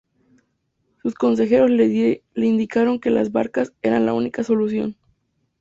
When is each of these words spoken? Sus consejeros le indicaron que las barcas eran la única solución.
Sus 1.03 1.13
consejeros 1.13 1.69
le 1.69 2.23
indicaron 2.33 2.99
que 2.99 3.11
las 3.11 3.31
barcas 3.31 3.71
eran 3.83 4.07
la 4.07 4.15
única 4.15 4.41
solución. 4.43 4.97